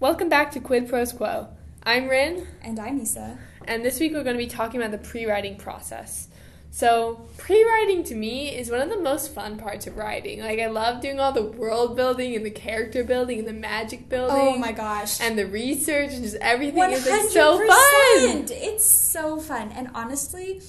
Welcome 0.00 0.30
back 0.30 0.50
to 0.52 0.60
Quid 0.60 0.88
Pros 0.88 1.12
Quo. 1.12 1.48
I'm 1.82 2.08
Rin, 2.08 2.46
And 2.62 2.78
I'm 2.78 2.98
Isa. 3.00 3.38
and 3.66 3.84
this 3.84 4.00
week 4.00 4.12
we're 4.12 4.24
going 4.24 4.36
to 4.36 4.42
be 4.42 4.48
talking 4.48 4.80
about 4.80 4.92
the 4.92 5.06
pre 5.06 5.26
writing 5.26 5.56
process. 5.56 6.28
So, 6.70 7.28
pre 7.36 7.62
writing 7.64 8.04
to 8.04 8.14
me 8.14 8.56
is 8.56 8.70
one 8.70 8.80
of 8.80 8.88
the 8.88 8.98
most 8.98 9.34
fun 9.34 9.58
parts 9.58 9.86
of 9.86 9.96
writing. 9.96 10.40
Like, 10.40 10.58
I 10.58 10.68
love 10.68 11.02
doing 11.02 11.18
all 11.20 11.32
the 11.32 11.42
world 11.42 11.96
building 11.96 12.34
and 12.34 12.46
the 12.46 12.50
character 12.50 13.04
building 13.04 13.40
and 13.40 13.48
the 13.48 13.52
magic 13.52 14.08
building. 14.08 14.36
Oh 14.38 14.56
my 14.56 14.72
gosh. 14.72 15.20
And 15.20 15.38
the 15.38 15.46
research 15.46 16.12
and 16.12 16.22
just 16.22 16.36
everything 16.36 16.90
is 16.92 17.06
like 17.06 17.28
so 17.28 17.58
fun. 17.58 18.46
It's 18.50 18.84
so 18.86 19.38
fun. 19.38 19.70
And 19.72 19.90
honestly, 19.94 20.62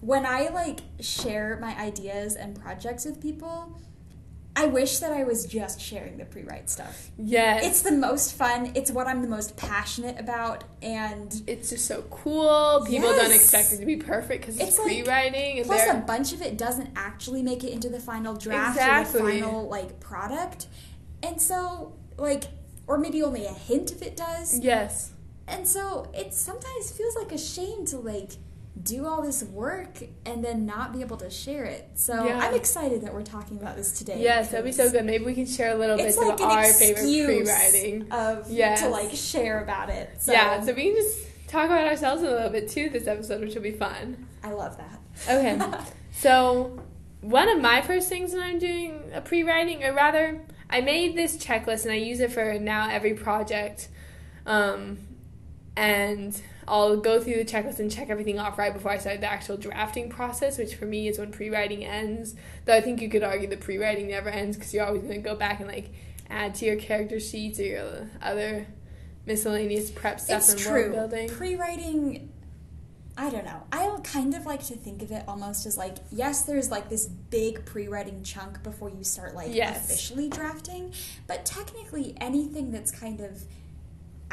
when 0.00 0.26
I 0.26 0.48
like 0.48 0.80
share 0.98 1.58
my 1.60 1.78
ideas 1.78 2.34
and 2.34 2.60
projects 2.60 3.04
with 3.04 3.20
people, 3.20 3.78
I 4.54 4.66
wish 4.66 4.98
that 4.98 5.12
I 5.12 5.24
was 5.24 5.46
just 5.46 5.80
sharing 5.80 6.18
the 6.18 6.26
pre-write 6.26 6.68
stuff. 6.68 7.10
Yes. 7.16 7.64
It's 7.64 7.82
the 7.82 7.92
most 7.92 8.34
fun. 8.34 8.72
It's 8.74 8.90
what 8.90 9.06
I'm 9.06 9.22
the 9.22 9.28
most 9.28 9.56
passionate 9.56 10.20
about, 10.20 10.64
and 10.82 11.42
it's 11.46 11.70
just 11.70 11.86
so 11.86 12.02
cool. 12.10 12.84
People 12.86 13.08
don't 13.10 13.32
expect 13.32 13.72
it 13.72 13.78
to 13.78 13.86
be 13.86 13.96
perfect 13.96 14.42
because 14.42 14.58
it's, 14.60 14.76
It's 14.76 14.80
pre-writing, 14.80 15.58
and 15.58 15.66
plus 15.66 15.88
a 15.88 15.94
bunch 16.06 16.34
of 16.34 16.42
it 16.42 16.58
doesn't 16.58 16.90
actually 16.96 17.42
make 17.42 17.64
it 17.64 17.72
into 17.72 17.88
the 17.88 17.98
final 18.00 18.34
draft 18.34 18.76
Exactly. 18.76 19.20
or 19.20 19.24
the 19.32 19.40
final 19.40 19.68
like 19.68 20.00
product, 20.00 20.66
and 21.22 21.40
so 21.40 21.94
like, 22.18 22.44
or 22.86 22.98
maybe 22.98 23.22
only 23.22 23.46
a 23.46 23.52
hint 23.54 23.90
if 23.90 24.02
it 24.02 24.16
does. 24.18 24.58
yes, 24.58 25.12
And 25.48 25.66
so 25.66 26.10
it 26.14 26.34
sometimes 26.34 26.90
feels 26.92 27.16
like 27.16 27.32
a 27.32 27.38
shame 27.38 27.86
to 27.86 27.96
like 27.98 28.32
do 28.80 29.06
all 29.06 29.20
this 29.22 29.42
work 29.44 29.98
and 30.24 30.42
then 30.44 30.64
not 30.64 30.92
be 30.92 31.00
able 31.02 31.16
to 31.18 31.28
share 31.30 31.64
it. 31.64 31.90
So 31.94 32.24
Yeah. 32.26 32.38
I'm 32.38 32.54
excited 32.54 33.02
that 33.02 33.12
we're 33.12 33.22
talking 33.22 33.58
about 33.58 33.76
this 33.76 33.92
today. 33.92 34.20
yes, 34.20 34.50
that'd 34.50 34.64
be 34.64 34.72
so 34.72 34.90
good. 34.90 35.04
Maybe 35.04 35.24
we 35.24 35.34
can 35.34 35.46
share 35.46 35.72
a 35.74 35.78
little 35.78 35.96
bit 35.96 36.06
It's 36.06 36.16
of 36.16 36.40
our 36.40 36.64
favorite 36.64 36.90
excuse 37.02 37.26
pre-writing. 37.50 38.10
of 38.10 38.50
Yes. 38.50 38.80
to 38.80 38.88
like 38.88 39.10
share 39.12 39.60
about 39.62 39.90
it. 39.90 40.10
So 40.20 40.32
yeah, 40.32 40.60
so 40.62 40.72
we 40.72 40.84
can 40.86 40.94
just 40.96 41.18
talk 41.48 41.66
about 41.66 41.86
ourselves 41.86 42.22
a 42.22 42.30
little 42.30 42.48
bit 42.48 42.68
too 42.70 42.88
this 42.88 43.06
episode, 43.06 43.40
which 43.42 43.54
will 43.54 43.62
be 43.62 43.72
fun. 43.72 44.26
I 44.42 44.52
love 44.52 44.76
that. 44.78 45.00
Okay. 45.28 45.60
So, 46.14 46.78
one 47.22 47.48
of 47.48 47.60
my 47.60 47.80
first 47.80 48.08
things 48.10 48.32
when 48.32 48.42
I'm 48.42 48.58
doing 48.58 49.00
a 49.14 49.20
pre 49.22 49.42
writing, 49.42 49.82
or 49.82 49.92
rather, 49.94 50.42
I 50.68 50.82
made 50.82 51.16
this 51.16 51.36
checklist 51.38 51.84
and 51.84 51.92
I 51.92 51.96
use 51.96 52.20
it 52.20 52.30
for 52.32 52.58
now 52.58 52.90
every 52.90 53.14
project. 53.14 53.88
Um, 54.44 54.98
and 55.74 56.38
I'll 56.68 56.96
go 56.96 57.20
through 57.20 57.34
the 57.36 57.44
checklist 57.44 57.78
and 57.78 57.90
check 57.90 58.08
everything 58.10 58.38
off 58.38 58.58
right 58.58 58.72
before 58.72 58.92
I 58.92 58.98
start 58.98 59.20
the 59.20 59.30
actual 59.30 59.56
drafting 59.56 60.08
process, 60.08 60.58
which 60.58 60.74
for 60.74 60.86
me 60.86 61.08
is 61.08 61.18
when 61.18 61.32
pre 61.32 61.50
writing 61.50 61.84
ends. 61.84 62.34
Though 62.64 62.74
I 62.74 62.80
think 62.80 63.00
you 63.00 63.08
could 63.08 63.22
argue 63.22 63.48
the 63.48 63.56
pre 63.56 63.78
writing 63.78 64.08
never 64.08 64.28
ends 64.28 64.56
because 64.56 64.72
you're 64.72 64.86
always 64.86 65.02
going 65.02 65.22
to 65.22 65.28
go 65.28 65.34
back 65.34 65.60
and 65.60 65.68
like 65.68 65.90
add 66.30 66.54
to 66.56 66.64
your 66.64 66.76
character 66.76 67.20
sheets 67.20 67.58
or 67.58 67.64
your 67.64 68.10
other 68.22 68.66
miscellaneous 69.26 69.90
prep 69.90 70.18
stuff 70.20 70.38
it's 70.38 70.52
and 70.52 70.60
true. 70.60 70.90
world 70.90 71.10
building. 71.10 71.28
Pre-writing 71.28 72.28
I 73.16 73.28
don't 73.28 73.44
know. 73.44 73.62
I 73.70 73.94
kind 74.04 74.34
of 74.34 74.46
like 74.46 74.64
to 74.68 74.74
think 74.74 75.02
of 75.02 75.12
it 75.12 75.22
almost 75.28 75.66
as 75.66 75.76
like 75.76 75.96
yes, 76.10 76.42
there's 76.42 76.70
like 76.70 76.88
this 76.88 77.06
big 77.06 77.64
pre-writing 77.66 78.22
chunk 78.22 78.62
before 78.62 78.88
you 78.88 79.04
start 79.04 79.34
like 79.34 79.54
Yes. 79.54 79.84
officially 79.84 80.28
drafting, 80.30 80.94
but 81.26 81.44
technically 81.44 82.14
anything 82.20 82.70
that's 82.70 82.90
kind 82.90 83.20
of 83.20 83.42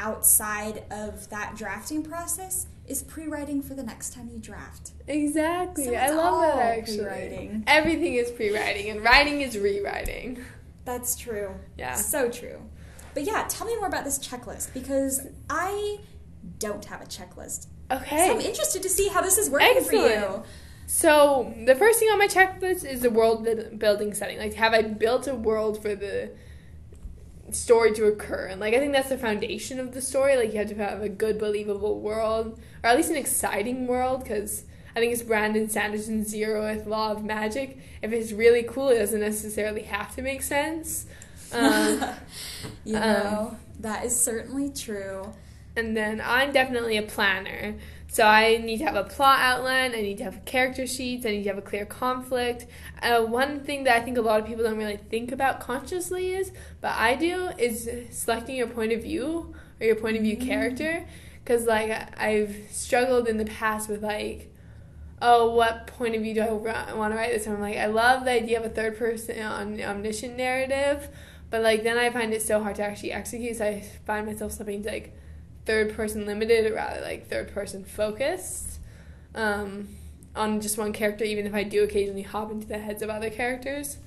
outside 0.00 0.82
of 0.90 1.28
that 1.30 1.54
drafting 1.56 2.02
process 2.02 2.66
is 2.86 3.02
pre-writing 3.04 3.62
for 3.62 3.74
the 3.74 3.82
next 3.84 4.14
time 4.14 4.28
you 4.32 4.38
draft. 4.38 4.90
Exactly. 5.06 5.84
So 5.84 5.94
I 5.94 6.10
love 6.10 6.56
that 6.56 6.78
actually. 6.78 6.98
pre-writing. 6.98 7.64
Everything 7.68 8.14
is 8.14 8.32
pre-writing 8.32 8.90
and 8.90 9.04
writing 9.04 9.42
is 9.42 9.56
rewriting. 9.56 10.42
That's 10.84 11.14
true. 11.14 11.54
Yeah. 11.78 11.94
So 11.94 12.28
true. 12.30 12.60
But 13.14 13.24
yeah, 13.24 13.44
tell 13.48 13.66
me 13.66 13.76
more 13.76 13.86
about 13.86 14.04
this 14.04 14.18
checklist 14.18 14.72
because 14.74 15.20
I 15.48 15.98
don't 16.58 16.84
have 16.86 17.02
a 17.02 17.06
checklist. 17.06 17.66
Okay. 17.90 18.26
So 18.26 18.34
I'm 18.34 18.40
interested 18.40 18.82
to 18.82 18.88
see 18.88 19.08
how 19.08 19.20
this 19.20 19.38
is 19.38 19.50
working 19.50 19.84
for 19.84 19.92
you. 19.94 20.06
Excellent. 20.06 20.46
So 20.86 21.54
the 21.66 21.76
first 21.76 22.00
thing 22.00 22.08
on 22.08 22.18
my 22.18 22.26
checklist 22.26 22.84
is 22.84 23.02
the 23.02 23.10
world 23.10 23.46
building 23.78 24.14
setting. 24.14 24.38
Like, 24.38 24.54
have 24.54 24.72
I 24.72 24.82
built 24.82 25.28
a 25.28 25.34
world 25.34 25.80
for 25.80 25.94
the 25.94 26.32
story 27.52 27.92
to 27.94 28.06
occur? 28.06 28.46
And 28.46 28.60
like, 28.60 28.74
I 28.74 28.78
think 28.78 28.92
that's 28.92 29.08
the 29.08 29.18
foundation 29.18 29.78
of 29.80 29.92
the 29.92 30.02
story. 30.02 30.36
Like, 30.36 30.52
you 30.52 30.58
have 30.58 30.68
to 30.68 30.74
have 30.76 31.02
a 31.02 31.08
good, 31.08 31.38
believable 31.38 32.00
world, 32.00 32.58
or 32.82 32.90
at 32.90 32.96
least 32.96 33.10
an 33.10 33.16
exciting 33.16 33.86
world, 33.86 34.22
because. 34.22 34.64
I 34.92 34.98
think 34.98 35.12
it's 35.12 35.22
Brandon 35.22 35.70
Sanderson's 35.70 36.34
zeroth 36.34 36.84
law 36.84 37.12
of 37.12 37.24
magic. 37.24 37.78
If 38.02 38.12
it's 38.12 38.32
really 38.32 38.64
cool, 38.64 38.88
it 38.88 38.98
doesn't 38.98 39.20
necessarily 39.20 39.82
have 39.82 40.16
to 40.16 40.22
make 40.22 40.42
sense. 40.42 41.06
Um, 41.52 42.04
you 42.84 42.96
um, 42.96 43.02
know, 43.02 43.56
that 43.80 44.04
is 44.04 44.18
certainly 44.18 44.70
true. 44.70 45.32
And 45.76 45.96
then 45.96 46.22
I'm 46.24 46.52
definitely 46.52 46.96
a 46.96 47.02
planner. 47.02 47.74
So 48.12 48.24
I 48.24 48.56
need 48.56 48.78
to 48.78 48.84
have 48.84 48.96
a 48.96 49.04
plot 49.04 49.38
outline, 49.38 49.94
I 49.94 50.02
need 50.02 50.18
to 50.18 50.24
have 50.24 50.44
character 50.44 50.84
sheets, 50.84 51.24
I 51.24 51.30
need 51.30 51.44
to 51.44 51.48
have 51.50 51.58
a 51.58 51.62
clear 51.62 51.86
conflict. 51.86 52.66
Uh, 53.00 53.22
one 53.22 53.60
thing 53.60 53.84
that 53.84 53.96
I 53.96 54.00
think 54.00 54.18
a 54.18 54.20
lot 54.20 54.40
of 54.40 54.46
people 54.46 54.64
don't 54.64 54.76
really 54.76 54.96
think 54.96 55.30
about 55.30 55.60
consciously 55.60 56.32
is, 56.32 56.50
but 56.80 56.90
I 56.96 57.14
do, 57.14 57.50
is 57.56 57.88
selecting 58.10 58.56
your 58.56 58.66
point 58.66 58.90
of 58.90 59.02
view 59.02 59.54
or 59.80 59.86
your 59.86 59.94
point 59.94 60.16
of 60.16 60.22
view 60.22 60.36
Mm. 60.36 60.44
character. 60.44 61.06
Because, 61.44 61.66
like, 61.66 61.90
I've 62.20 62.56
struggled 62.70 63.28
in 63.28 63.36
the 63.36 63.44
past 63.44 63.88
with, 63.88 64.02
like, 64.02 64.52
oh, 65.22 65.54
what 65.54 65.86
point 65.86 66.14
of 66.16 66.22
view 66.22 66.34
do 66.34 66.40
I 66.40 66.50
want 66.94 67.12
to 67.12 67.16
write 67.16 67.32
this? 67.32 67.46
And 67.46 67.54
I'm 67.56 67.60
like, 67.60 67.76
I 67.76 67.86
love 67.86 68.24
the 68.24 68.32
idea 68.32 68.58
of 68.58 68.64
a 68.64 68.70
third 68.70 68.98
person 68.98 69.40
on 69.42 69.80
omniscient 69.80 70.36
narrative, 70.36 71.08
but 71.50 71.62
like 71.62 71.82
then 71.82 71.98
I 71.98 72.10
find 72.10 72.32
it 72.32 72.42
so 72.42 72.62
hard 72.62 72.76
to 72.76 72.82
actually 72.82 73.12
execute. 73.12 73.56
So 73.56 73.66
I 73.66 73.84
find 74.06 74.26
myself 74.26 74.52
slipping 74.52 74.82
to 74.84 74.90
like 74.90 75.12
third 75.70 75.94
person 75.94 76.26
limited 76.26 76.68
or 76.68 76.74
rather 76.74 77.00
like 77.00 77.28
third 77.28 77.52
person 77.54 77.84
focused 77.84 78.80
um, 79.36 79.86
on 80.34 80.60
just 80.60 80.76
one 80.76 80.92
character, 80.92 81.24
even 81.24 81.46
if 81.46 81.54
I 81.54 81.62
do 81.62 81.84
occasionally 81.84 82.22
hop 82.22 82.50
into 82.50 82.66
the 82.66 82.78
heads 82.78 83.02
of 83.02 83.08
other 83.08 83.30
characters. 83.30 83.98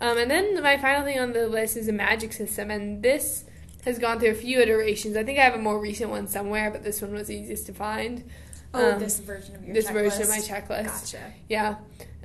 Um, 0.00 0.16
and 0.16 0.30
then 0.30 0.62
my 0.62 0.78
final 0.78 1.04
thing 1.04 1.18
on 1.18 1.32
the 1.34 1.46
list 1.48 1.76
is 1.76 1.86
a 1.86 1.92
magic 1.92 2.32
system, 2.32 2.70
and 2.70 3.02
this 3.02 3.44
has 3.84 3.98
gone 3.98 4.18
through 4.18 4.30
a 4.30 4.34
few 4.34 4.58
iterations. 4.58 5.16
I 5.16 5.22
think 5.22 5.38
I 5.38 5.42
have 5.44 5.54
a 5.54 5.58
more 5.58 5.78
recent 5.78 6.08
one 6.08 6.26
somewhere, 6.28 6.70
but 6.70 6.82
this 6.82 7.02
one 7.02 7.12
was 7.12 7.30
easiest 7.30 7.66
to 7.66 7.74
find. 7.74 8.24
Oh, 8.72 8.92
Um, 8.92 8.98
this 8.98 9.18
version 9.20 9.54
of 9.56 9.64
your 9.64 9.74
this 9.74 9.86
checklist. 9.86 9.92
version 9.92 10.22
of 10.22 10.28
my 10.30 10.38
checklist. 10.38 10.86
Gotcha. 11.12 11.32
Yeah. 11.48 11.74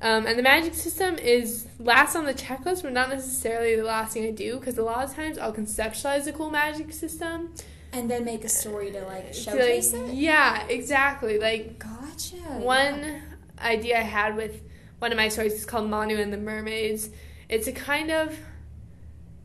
Um, 0.01 0.25
and 0.27 0.39
the 0.39 0.43
magic 0.43 0.75
system 0.75 1.15
is 1.17 1.67
last 1.77 2.15
on 2.15 2.23
the 2.25 2.33
checklist, 2.33 2.83
but 2.83 2.93
not 2.93 3.09
necessarily 3.09 3.75
the 3.75 3.83
last 3.83 4.13
thing 4.13 4.23
I 4.23 4.31
do, 4.31 4.57
because 4.59 4.77
a 4.77 4.83
lot 4.83 5.03
of 5.03 5.13
times 5.13 5.37
I'll 5.37 5.53
conceptualize 5.53 6.25
a 6.25 6.31
cool 6.31 6.51
magic 6.51 6.93
system. 6.93 7.53
And 7.97 8.11
then 8.11 8.25
make 8.25 8.43
a 8.43 8.49
story 8.49 8.91
to 8.91 9.01
like 9.05 9.33
showcase 9.33 9.91
like, 9.91 10.09
it. 10.09 10.13
Yeah, 10.13 10.67
exactly. 10.67 11.39
Like 11.39 11.79
Gotcha. 11.79 12.35
one 12.59 12.99
yeah. 12.99 13.21
idea 13.59 13.97
I 13.97 14.03
had 14.03 14.35
with 14.35 14.61
one 14.99 15.11
of 15.11 15.17
my 15.17 15.29
stories 15.29 15.53
is 15.53 15.65
called 15.65 15.89
Manu 15.89 16.17
and 16.17 16.31
the 16.31 16.37
Mermaids. 16.37 17.09
It's 17.49 17.67
a 17.67 17.71
kind 17.71 18.11
of 18.11 18.37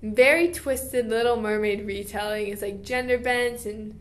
very 0.02 0.52
twisted 0.52 1.08
Little 1.08 1.40
Mermaid 1.40 1.86
retelling. 1.86 2.48
It's 2.48 2.60
like 2.60 2.82
gender 2.82 3.16
bent 3.16 3.64
and 3.64 3.98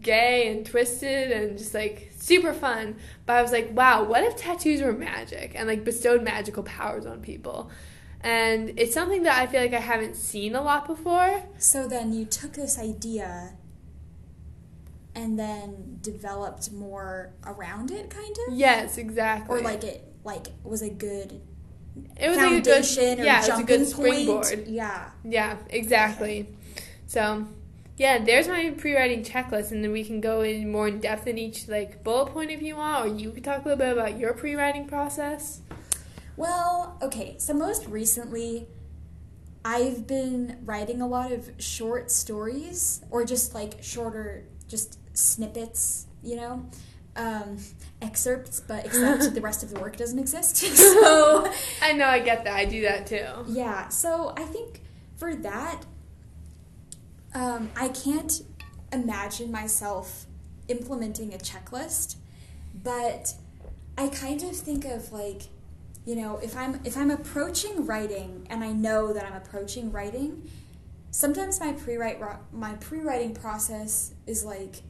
gay 0.00 0.50
and 0.50 0.66
twisted 0.66 1.30
and 1.30 1.56
just 1.56 1.72
like 1.72 2.12
super 2.18 2.52
fun. 2.52 2.96
But 3.24 3.36
I 3.36 3.42
was 3.42 3.52
like, 3.52 3.70
wow, 3.72 4.02
what 4.02 4.22
if 4.22 4.36
tattoos 4.36 4.82
were 4.82 4.92
magic 4.92 5.52
and 5.54 5.66
like 5.66 5.84
bestowed 5.84 6.22
magical 6.22 6.62
powers 6.62 7.06
on 7.06 7.20
people? 7.20 7.70
And 8.24 8.72
it's 8.78 8.94
something 8.94 9.22
that 9.24 9.38
I 9.38 9.46
feel 9.46 9.60
like 9.60 9.74
I 9.74 9.80
haven't 9.80 10.16
seen 10.16 10.54
a 10.54 10.62
lot 10.62 10.86
before. 10.86 11.42
So 11.58 11.86
then 11.86 12.14
you 12.14 12.24
took 12.24 12.54
this 12.54 12.78
idea 12.78 13.52
and 15.14 15.38
then 15.38 15.98
developed 16.00 16.72
more 16.72 17.34
around 17.44 17.90
it, 17.90 18.08
kind 18.08 18.34
of. 18.48 18.54
Yes, 18.54 18.96
exactly. 18.96 19.58
Or 19.58 19.62
like 19.62 19.84
it, 19.84 20.10
like 20.24 20.46
was 20.64 20.80
a 20.80 20.88
good 20.88 21.42
it 22.16 22.28
was 22.28 22.38
like 22.38 22.46
a 22.46 22.60
good, 22.60 22.64
foundation 22.64 23.20
or 23.20 23.24
yeah, 23.24 23.34
it 23.34 23.36
was 23.36 23.44
a 23.44 23.48
jumping 23.48 23.66
good 23.66 23.86
springboard. 23.86 24.44
point. 24.44 24.68
Yeah. 24.68 25.10
Yeah, 25.22 25.56
exactly. 25.68 26.48
So, 27.06 27.46
yeah, 27.98 28.24
there's 28.24 28.48
my 28.48 28.70
pre-writing 28.76 29.22
checklist, 29.22 29.70
and 29.70 29.84
then 29.84 29.92
we 29.92 30.02
can 30.02 30.22
go 30.22 30.40
in 30.40 30.72
more 30.72 30.88
in 30.88 30.98
depth 30.98 31.26
in 31.26 31.36
each 31.36 31.68
like 31.68 32.02
bullet 32.02 32.32
point 32.32 32.50
if 32.50 32.62
you 32.62 32.76
want, 32.76 33.04
or 33.04 33.14
you 33.14 33.30
could 33.30 33.44
talk 33.44 33.66
a 33.66 33.68
little 33.68 33.78
bit 33.78 33.92
about 33.92 34.18
your 34.18 34.32
pre-writing 34.32 34.88
process. 34.88 35.60
Well, 36.36 36.98
okay, 37.02 37.36
so 37.38 37.54
most 37.54 37.86
recently, 37.86 38.66
I've 39.64 40.06
been 40.06 40.58
writing 40.64 41.00
a 41.00 41.06
lot 41.06 41.32
of 41.32 41.50
short 41.58 42.10
stories 42.10 43.02
or 43.10 43.24
just 43.24 43.54
like 43.54 43.82
shorter, 43.82 44.44
just 44.68 44.98
snippets, 45.16 46.06
you 46.22 46.36
know, 46.36 46.66
um, 47.16 47.58
excerpts, 48.02 48.60
but 48.60 48.84
except 48.84 49.34
the 49.34 49.40
rest 49.40 49.62
of 49.62 49.70
the 49.72 49.80
work 49.80 49.96
doesn't 49.96 50.18
exist. 50.18 50.56
so, 50.76 51.50
I 51.80 51.92
know, 51.92 52.06
I 52.06 52.18
get 52.18 52.44
that. 52.44 52.54
I 52.54 52.64
do 52.64 52.82
that 52.82 53.06
too. 53.06 53.26
yeah, 53.48 53.88
so 53.88 54.34
I 54.36 54.42
think 54.42 54.82
for 55.16 55.34
that, 55.36 55.82
um, 57.34 57.70
I 57.76 57.88
can't 57.88 58.42
imagine 58.92 59.50
myself 59.50 60.26
implementing 60.68 61.34
a 61.34 61.38
checklist, 61.38 62.16
but 62.82 63.34
I 63.96 64.08
kind 64.08 64.42
of 64.42 64.56
think 64.56 64.84
of 64.84 65.12
like, 65.12 65.42
you 66.04 66.16
know, 66.16 66.38
if 66.38 66.56
I'm 66.56 66.80
if 66.84 66.96
I'm 66.96 67.10
approaching 67.10 67.86
writing 67.86 68.46
and 68.50 68.62
I 68.62 68.72
know 68.72 69.12
that 69.12 69.24
I'm 69.24 69.34
approaching 69.34 69.90
writing, 69.90 70.48
sometimes 71.10 71.60
my 71.60 71.72
pre-write 71.72 72.20
my 72.52 72.74
pre-writing 72.74 73.34
process 73.34 74.12
is 74.26 74.44
like 74.44 74.82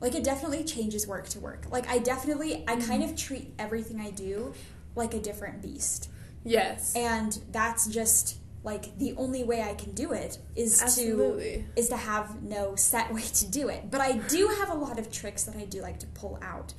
like 0.00 0.14
it 0.14 0.24
definitely 0.24 0.64
changes 0.64 1.06
work 1.06 1.28
to 1.30 1.40
work. 1.40 1.66
Like 1.70 1.88
I 1.88 1.98
definitely 1.98 2.64
I 2.68 2.76
mm-hmm. 2.76 2.88
kind 2.88 3.02
of 3.02 3.16
treat 3.16 3.52
everything 3.58 4.00
I 4.00 4.10
do 4.10 4.54
like 4.94 5.14
a 5.14 5.20
different 5.20 5.62
beast. 5.62 6.10
Yes. 6.44 6.94
And 6.94 7.38
that's 7.50 7.86
just 7.86 8.38
like 8.62 8.96
the 8.98 9.14
only 9.16 9.42
way 9.42 9.62
I 9.62 9.74
can 9.74 9.92
do 9.92 10.12
it 10.12 10.38
is 10.54 10.82
Absolutely. 10.82 11.64
to 11.74 11.80
is 11.80 11.88
to 11.88 11.96
have 11.96 12.42
no 12.42 12.76
set 12.76 13.12
way 13.12 13.22
to 13.22 13.46
do 13.46 13.68
it. 13.68 13.90
But 13.90 14.00
I 14.00 14.12
do 14.12 14.46
have 14.46 14.70
a 14.70 14.74
lot 14.74 14.98
of 14.98 15.10
tricks 15.10 15.44
that 15.44 15.56
I 15.56 15.64
do 15.64 15.82
like 15.82 15.98
to 16.00 16.06
pull 16.06 16.38
out. 16.40 16.74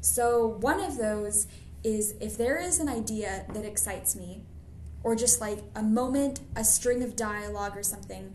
So 0.00 0.46
one 0.60 0.80
of 0.80 0.98
those 0.98 1.46
is 1.84 2.14
if 2.20 2.36
there 2.36 2.58
is 2.58 2.78
an 2.78 2.88
idea 2.88 3.44
that 3.52 3.64
excites 3.64 4.14
me 4.14 4.44
or 5.02 5.16
just 5.16 5.40
like 5.40 5.58
a 5.74 5.82
moment, 5.82 6.40
a 6.54 6.64
string 6.64 7.02
of 7.02 7.16
dialogue 7.16 7.76
or 7.76 7.82
something, 7.82 8.34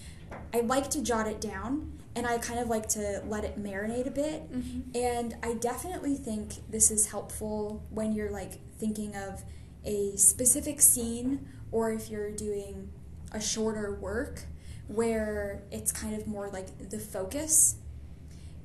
I 0.53 0.61
like 0.61 0.89
to 0.91 1.01
jot 1.01 1.27
it 1.27 1.39
down 1.39 1.99
and 2.15 2.25
I 2.25 2.39
kind 2.39 2.59
of 2.59 2.67
like 2.67 2.89
to 2.89 3.21
let 3.27 3.43
it 3.43 3.61
marinate 3.61 4.07
a 4.07 4.11
bit. 4.11 4.51
Mm-hmm. 4.51 4.97
And 4.97 5.35
I 5.43 5.53
definitely 5.53 6.15
think 6.15 6.69
this 6.69 6.91
is 6.91 7.11
helpful 7.11 7.85
when 7.89 8.13
you're 8.13 8.31
like 8.31 8.59
thinking 8.77 9.15
of 9.15 9.43
a 9.85 10.15
specific 10.17 10.81
scene 10.81 11.47
or 11.71 11.91
if 11.91 12.09
you're 12.09 12.31
doing 12.31 12.89
a 13.31 13.39
shorter 13.39 13.93
work 13.93 14.41
where 14.87 15.61
it's 15.71 15.91
kind 15.91 16.15
of 16.15 16.27
more 16.27 16.49
like 16.49 16.89
the 16.89 16.99
focus 16.99 17.75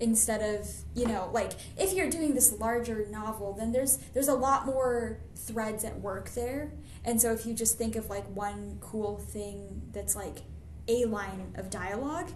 instead 0.02 0.42
of 0.42 0.68
you 0.94 1.06
know 1.06 1.30
like 1.32 1.52
if 1.78 1.92
you're 1.92 2.10
doing 2.10 2.34
this 2.34 2.58
larger 2.58 3.06
novel 3.08 3.52
then 3.52 3.70
there's 3.70 3.98
there's 4.12 4.28
a 4.28 4.34
lot 4.34 4.66
more 4.66 5.20
threads 5.36 5.84
at 5.84 6.00
work 6.00 6.30
there. 6.30 6.72
And 7.04 7.20
so 7.20 7.32
if 7.32 7.46
you 7.46 7.54
just 7.54 7.78
think 7.78 7.96
of 7.96 8.10
like 8.10 8.24
one 8.26 8.78
cool 8.80 9.18
thing 9.18 9.82
that's 9.92 10.14
like 10.14 10.42
a 10.88 11.04
line 11.04 11.52
of 11.56 11.70
dialogue 11.70 12.30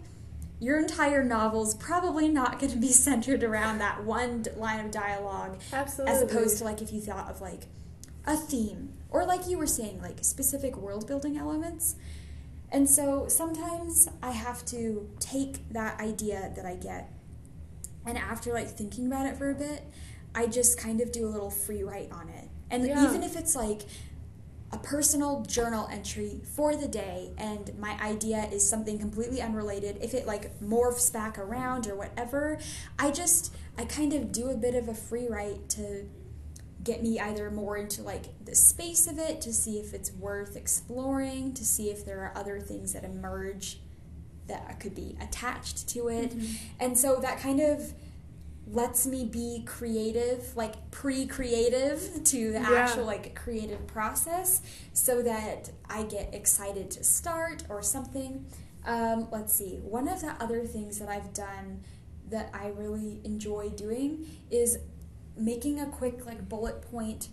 your 0.58 0.78
entire 0.78 1.22
novel's 1.22 1.74
probably 1.74 2.28
not 2.28 2.58
going 2.58 2.72
to 2.72 2.78
be 2.78 2.88
centered 2.92 3.42
around 3.44 3.78
that 3.78 4.04
one 4.04 4.44
line 4.56 4.86
of 4.86 4.90
dialogue. 4.90 5.60
Absolutely. 5.72 6.14
as 6.14 6.22
opposed 6.22 6.58
to 6.58 6.64
like 6.64 6.80
if 6.80 6.92
you 6.92 7.00
thought 7.00 7.28
of 7.30 7.40
like 7.40 7.66
a 8.24 8.36
theme 8.36 8.94
or 9.10 9.26
like 9.26 9.46
you 9.46 9.58
were 9.58 9.66
saying 9.66 10.00
like 10.00 10.18
specific 10.22 10.76
world 10.76 11.06
building 11.06 11.36
elements. 11.36 11.96
And 12.72 12.88
so 12.88 13.28
sometimes 13.28 14.08
i 14.22 14.30
have 14.32 14.64
to 14.66 15.08
take 15.20 15.68
that 15.70 16.00
idea 16.00 16.52
that 16.56 16.66
i 16.66 16.74
get 16.74 17.12
and 18.06 18.16
after 18.16 18.52
like 18.52 18.68
thinking 18.68 19.06
about 19.06 19.26
it 19.26 19.36
for 19.36 19.50
a 19.50 19.54
bit 19.54 19.82
i 20.34 20.46
just 20.46 20.78
kind 20.78 21.00
of 21.00 21.12
do 21.12 21.26
a 21.26 21.30
little 21.30 21.50
free 21.50 21.82
write 21.82 22.10
on 22.12 22.28
it 22.28 22.48
and 22.70 22.86
Yeah. 22.86 23.04
even 23.04 23.22
if 23.22 23.36
it's 23.36 23.54
like 23.56 23.82
a 24.72 24.78
personal 24.78 25.42
journal 25.42 25.88
entry 25.92 26.40
for 26.56 26.74
the 26.74 26.88
day 26.88 27.30
and 27.38 27.70
my 27.78 27.92
idea 28.02 28.48
is 28.52 28.68
something 28.68 28.98
completely 28.98 29.40
unrelated 29.40 29.96
if 30.02 30.12
it 30.12 30.26
like 30.26 30.58
morphs 30.60 31.12
back 31.12 31.38
around 31.38 31.86
or 31.86 31.94
whatever 31.94 32.58
i 32.98 33.10
just 33.10 33.54
i 33.78 33.84
kind 33.84 34.12
of 34.12 34.32
do 34.32 34.50
a 34.50 34.56
bit 34.56 34.74
of 34.74 34.88
a 34.88 34.94
free 34.94 35.28
write 35.28 35.68
to 35.68 36.08
get 36.82 37.02
me 37.02 37.18
either 37.18 37.50
more 37.50 37.76
into 37.76 38.02
like 38.02 38.24
the 38.44 38.54
space 38.54 39.06
of 39.06 39.18
it 39.18 39.40
to 39.40 39.52
see 39.52 39.78
if 39.78 39.94
it's 39.94 40.12
worth 40.12 40.56
exploring 40.56 41.52
to 41.54 41.64
see 41.64 41.88
if 41.90 42.04
there 42.04 42.20
are 42.20 42.32
other 42.36 42.60
things 42.60 42.92
that 42.92 43.02
emerge 43.04 43.80
that 44.48 44.78
could 44.80 44.94
be 44.94 45.16
attached 45.20 45.88
to 45.90 46.08
it. 46.08 46.34
And 46.80 46.96
so 46.96 47.16
that 47.20 47.38
kind 47.40 47.60
of 47.60 47.92
lets 48.68 49.06
me 49.06 49.24
be 49.24 49.62
creative 49.64 50.56
like 50.56 50.90
pre-creative 50.90 52.24
to 52.24 52.48
the 52.52 52.58
Yeah. 52.58 52.70
actual 52.72 53.04
like 53.04 53.32
creative 53.36 53.86
process 53.86 54.60
so 54.92 55.22
that 55.22 55.70
i 55.88 56.02
get 56.02 56.34
excited 56.34 56.90
to 56.90 57.04
start 57.04 57.62
or 57.68 57.80
something. 57.80 58.44
Um, 58.84 59.28
let's 59.30 59.52
see. 59.52 59.76
One 59.84 60.08
of 60.08 60.20
the 60.20 60.32
other 60.42 60.64
things 60.64 60.98
that 60.98 61.08
i've 61.08 61.32
done 61.32 61.82
that 62.28 62.50
i 62.52 62.66
really 62.76 63.20
enjoy 63.22 63.68
doing 63.70 64.26
is 64.50 64.78
making 65.36 65.78
a 65.80 65.86
quick 65.86 66.26
like 66.26 66.48
bullet 66.48 66.82
point 66.90 67.28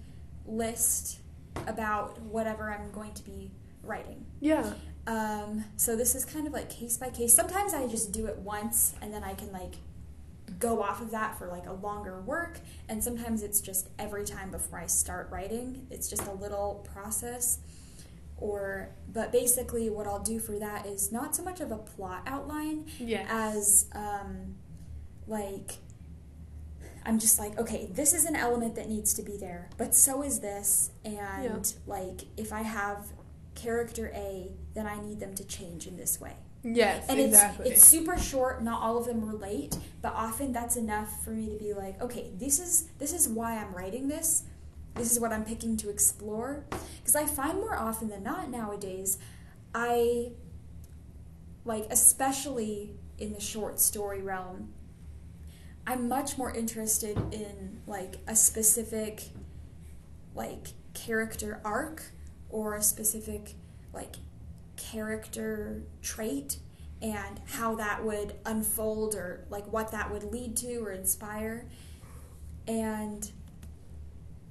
list 0.46 1.18
about 1.66 2.22
whatever 2.22 2.72
i'm 2.72 2.92
going 2.92 3.14
to 3.16 3.24
be 3.24 3.50
writing. 3.82 4.24
Yeah. 4.40 4.74
Um, 5.08 5.66
so 5.78 5.96
this 5.96 6.16
is 6.16 6.24
kind 6.26 6.48
of 6.48 6.54
like 6.54 6.70
case 6.70 6.98
by 6.98 7.10
case. 7.10 7.34
Sometimes 7.34 7.74
I 7.74 7.88
just 7.88 8.12
do 8.12 8.26
it 8.28 8.38
once 8.38 8.96
and 9.02 9.14
then 9.14 9.24
I 9.24 9.34
can 9.34 9.52
like 9.52 9.76
go 10.60 10.82
off 10.82 11.02
of 11.02 11.12
that 11.12 11.38
for 11.38 11.48
like 11.48 11.66
a 11.68 11.74
longer 11.74 12.22
work. 12.22 12.60
And 12.88 13.04
sometimes 13.04 13.44
it's 13.44 13.60
just 13.60 13.90
every 14.00 14.24
time 14.24 14.50
before 14.52 14.80
I 14.80 14.88
start 14.88 15.30
writing. 15.32 15.88
It's 15.92 16.10
just 16.10 16.26
a 16.28 16.32
little 16.34 16.88
process. 16.94 17.60
Or, 18.38 18.90
but 19.12 19.32
basically, 19.32 19.90
what 19.90 20.06
I'll 20.08 20.24
do 20.24 20.40
for 20.40 20.58
that 20.60 20.86
is 20.86 21.12
not 21.12 21.36
so 21.36 21.44
much 21.44 21.62
of 21.62 21.72
a 21.72 21.78
plot 21.78 22.24
outline 22.26 22.86
Yes. 23.00 23.28
as 23.30 23.86
um, 23.94 24.56
like 25.28 25.74
I'm 27.06 27.20
just 27.20 27.38
like, 27.40 27.58
okay, 27.60 27.90
this 27.94 28.14
is 28.14 28.26
an 28.26 28.36
element 28.36 28.76
that 28.76 28.88
needs 28.90 29.14
to 29.16 29.22
be 29.22 29.36
there, 29.38 29.70
but 29.78 29.94
so 29.94 30.24
is 30.24 30.40
this, 30.40 30.92
and 31.04 31.44
Yeah. 31.44 31.58
like 31.86 32.22
if 32.38 32.54
I 32.54 32.62
have 32.62 33.08
character 33.56 34.12
A, 34.16 34.52
then 34.74 34.88
I 34.88 35.02
need 35.02 35.20
them 35.20 35.36
to 35.36 35.44
change 35.44 35.88
in 35.88 35.98
this 35.98 36.20
way. 36.20 36.34
yes. 36.64 37.06
And 37.10 37.20
exactly. 37.20 37.70
it's 37.70 37.82
it's 37.82 37.88
super 37.88 38.18
short, 38.18 38.64
not 38.64 38.82
all 38.82 38.98
of 38.98 39.06
them 39.06 39.26
relate, 39.26 39.78
but 40.02 40.14
often 40.14 40.54
that's 40.54 40.76
enough 40.76 41.24
for 41.24 41.32
me 41.32 41.50
to 41.50 41.58
be 41.58 41.74
like, 41.74 42.02
okay, 42.02 42.32
this 42.38 42.60
is 42.60 42.90
this 43.00 43.14
is 43.14 43.28
why 43.28 43.58
I'm 43.58 43.74
writing 43.74 44.08
this. 44.08 44.44
This 44.96 45.12
is 45.12 45.20
what 45.20 45.32
I'm 45.32 45.44
picking 45.44 45.76
to 45.78 45.90
explore 45.90 46.66
because 47.00 47.16
I 47.16 47.26
find 47.26 47.56
more 47.56 47.76
often 47.76 48.10
than 48.10 48.24
not 48.24 48.50
nowadays 48.50 49.18
I 49.74 50.32
like 51.66 51.88
especially 51.90 52.92
in 53.18 53.34
the 53.34 53.40
short 53.40 53.80
story 53.80 54.22
realm 54.22 54.74
I'm 55.86 56.08
much 56.08 56.38
more 56.38 56.54
interested 56.54 57.18
in 57.32 57.82
like 57.88 58.18
a 58.28 58.36
specific 58.36 59.24
like 60.36 60.74
character 60.94 61.60
arc 61.66 62.04
or 62.54 62.76
a 62.76 62.82
specific 62.82 63.56
like 63.94 64.16
character 64.78 65.84
trait 66.02 66.58
and 67.02 67.42
how 67.46 67.76
that 67.76 68.04
would 68.06 68.36
unfold 68.46 69.16
or 69.16 69.46
like 69.50 69.66
what 69.74 69.92
that 69.92 70.10
would 70.10 70.24
lead 70.24 70.56
to 70.56 70.78
or 70.78 70.92
inspire 70.92 71.68
and 72.68 73.32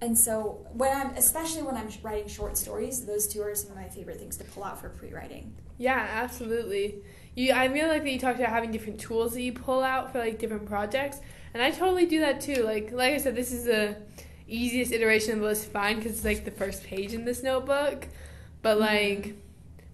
and 0.03 0.19
so 0.19 0.67
when 0.73 0.95
i'm 0.95 1.11
especially 1.17 1.63
when 1.63 1.77
i'm 1.77 1.89
writing 2.03 2.29
short 2.29 2.59
stories 2.59 3.07
those 3.07 3.27
two 3.27 3.41
are 3.41 3.55
some 3.55 3.71
of 3.71 3.77
my 3.77 3.89
favorite 3.89 4.19
things 4.19 4.37
to 4.37 4.45
pull 4.45 4.65
out 4.65 4.79
for 4.81 4.91
pre-writing 4.91 5.55
Yeah, 5.79 6.07
absolutely. 6.23 7.03
You, 7.35 7.53
I 7.55 7.65
really 7.65 7.89
like 7.89 8.03
that 8.05 8.11
you 8.13 8.19
talked 8.21 8.39
about 8.39 8.51
having 8.51 8.71
different 8.71 9.01
tools 9.01 9.33
that 9.33 9.41
you 9.43 9.53
pull 9.53 9.83
out 9.83 10.13
for 10.13 10.19
like 10.19 10.39
different 10.39 10.67
projects, 10.67 11.19
and 11.55 11.63
I 11.63 11.71
totally 11.71 12.07
do 12.07 12.21
that 12.21 12.41
too. 12.41 12.63
Like, 12.63 12.93
like 12.93 13.15
I 13.15 13.19
said, 13.19 13.35
this 13.35 13.53
is 13.53 13.65
the 13.65 13.97
easiest 14.57 14.93
iteration 14.93 15.35
of 15.35 15.41
the 15.41 15.47
list 15.47 15.73
to 15.73 15.97
because 15.97 16.13
it's 16.13 16.25
like 16.25 16.45
the 16.45 16.51
first 16.51 16.85
page 16.85 17.13
in 17.15 17.25
this 17.25 17.43
notebook. 17.43 18.09
But 18.63 18.79
mm-hmm. 18.79 18.81
like, 18.81 19.35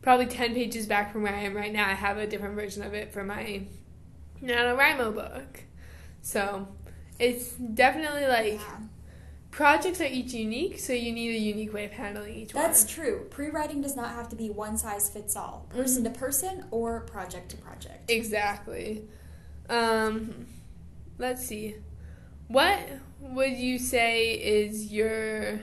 probably 0.03 0.27
ten 0.27 0.55
pages 0.55 0.87
back 0.87 1.13
from 1.13 1.23
where 1.23 1.35
I 1.35 1.41
am 1.41 1.57
right 1.57 1.73
now, 1.73 1.89
I 1.89 1.95
have 1.95 2.19
a 2.19 2.27
different 2.27 2.55
version 2.55 2.83
of 2.83 2.95
it 2.95 3.13
for 3.13 3.25
my 3.25 3.63
NaNoWriMo 4.43 5.15
book. 5.15 5.65
So, 6.23 6.69
it's 7.19 7.53
definitely 7.53 8.27
like 8.27 8.55
yeah. 8.55 8.79
projects 9.51 10.01
are 10.01 10.07
each 10.07 10.33
unique, 10.33 10.79
so 10.79 10.93
you 10.93 11.13
need 11.13 11.35
a 11.35 11.39
unique 11.39 11.73
way 11.73 11.85
of 11.85 11.93
handling 11.93 12.35
each 12.35 12.53
that's 12.53 12.55
one. 12.55 12.63
That's 12.65 12.93
true 12.93 13.27
pre-writing 13.31 13.81
does 13.81 13.97
not 13.97 14.11
have 14.11 14.29
to 14.29 14.37
be 14.37 14.51
one 14.51 14.77
size 14.79 15.09
fits 15.09 15.35
all 15.37 15.67
person 15.71 16.05
to 16.05 16.11
mm-hmm. 16.11 16.19
person 16.19 16.65
or 16.71 17.01
project 17.01 17.51
to 17.51 17.57
project 17.57 18.11
Exactly. 18.11 19.05
Um, 19.69 19.79
mm-hmm. 19.79 20.43
let's 21.19 21.45
see. 21.45 21.77
What 22.47 22.79
would 23.21 23.53
you 23.53 23.79
say 23.79 24.33
is 24.33 24.93
your 24.93 25.61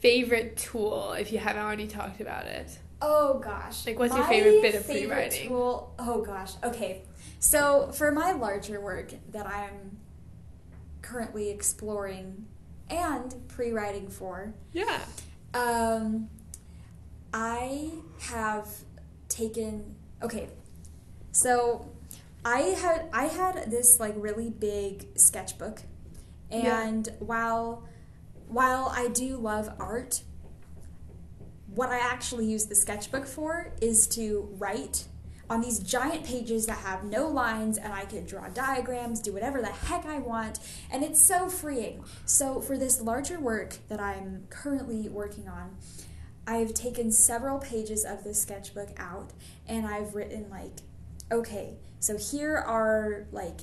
favorite 0.00 0.56
tool 0.56 1.12
if 1.12 1.32
you 1.32 1.38
haven't 1.38 1.62
already 1.62 1.86
talked 1.86 2.20
about 2.20 2.46
it? 2.46 2.78
Oh 3.02 3.38
gosh. 3.38 3.86
Like, 3.86 3.98
what's 3.98 4.14
your 4.14 4.24
favorite 4.24 4.60
bit 4.62 4.74
of 4.74 4.84
favorite 4.84 5.08
pre-writing? 5.08 5.48
Tool, 5.48 5.94
oh 5.98 6.22
gosh. 6.22 6.52
Okay. 6.62 7.02
So 7.38 7.90
for 7.92 8.12
my 8.12 8.32
larger 8.32 8.80
work 8.80 9.12
that 9.32 9.46
I'm 9.46 9.98
currently 11.02 11.50
exploring 11.50 12.46
and 12.90 13.34
pre-writing 13.48 14.08
for, 14.08 14.52
Yeah. 14.72 15.00
um, 15.54 16.28
I 17.32 17.90
have 18.20 18.68
taken 19.28 19.94
okay. 20.22 20.48
So 21.32 21.88
I 22.44 22.60
had 22.60 23.08
I 23.12 23.26
had 23.26 23.70
this 23.70 23.98
like 24.00 24.14
really 24.16 24.50
big 24.50 25.06
sketchbook, 25.18 25.82
Yeah. 26.50 26.86
and 26.86 27.08
while 27.20 27.84
while 28.48 28.92
I 28.94 29.08
do 29.08 29.36
love 29.36 29.70
art, 29.78 30.22
what 31.74 31.90
I 31.90 31.98
actually 31.98 32.46
use 32.46 32.66
the 32.66 32.74
sketchbook 32.74 33.26
for 33.26 33.72
is 33.80 34.08
to 34.08 34.48
write 34.58 35.06
on 35.48 35.60
these 35.60 35.80
giant 35.80 36.24
pages 36.24 36.66
that 36.66 36.78
have 36.78 37.04
no 37.04 37.26
lines 37.26 37.76
and 37.76 37.92
I 37.92 38.04
could 38.04 38.26
draw 38.26 38.48
diagrams, 38.48 39.20
do 39.20 39.32
whatever 39.32 39.60
the 39.60 39.68
heck 39.68 40.06
I 40.06 40.18
want, 40.18 40.60
and 40.92 41.02
it's 41.02 41.20
so 41.20 41.48
freeing. 41.48 42.04
So 42.24 42.60
for 42.60 42.78
this 42.78 43.00
larger 43.00 43.40
work 43.40 43.78
that 43.88 44.00
I'm 44.00 44.46
currently 44.48 45.08
working 45.08 45.48
on, 45.48 45.76
I've 46.46 46.72
taken 46.72 47.10
several 47.10 47.58
pages 47.58 48.04
of 48.04 48.22
this 48.24 48.40
sketchbook 48.42 48.90
out 48.96 49.32
and 49.66 49.86
I've 49.86 50.14
written 50.14 50.48
like, 50.50 50.80
okay, 51.30 51.78
so 51.98 52.16
here 52.16 52.56
are 52.56 53.26
like 53.32 53.60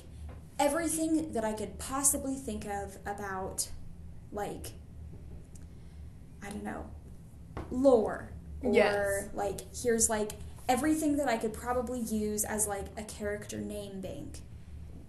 everything 0.58 1.32
that 1.32 1.44
I 1.44 1.52
could 1.52 1.78
possibly 1.78 2.34
think 2.34 2.66
of 2.66 2.98
about 3.06 3.68
like 4.32 4.72
I 6.44 6.50
don't 6.50 6.64
know, 6.64 6.86
lore 7.70 8.30
or 8.62 8.72
Yes. 8.74 9.28
like 9.34 9.60
here's 9.74 10.08
like 10.08 10.32
everything 10.68 11.16
that 11.16 11.28
I 11.28 11.36
could 11.36 11.52
probably 11.52 12.00
use 12.00 12.44
as 12.44 12.66
like 12.66 12.86
a 12.96 13.02
character 13.02 13.58
name 13.58 14.00
bank 14.00 14.40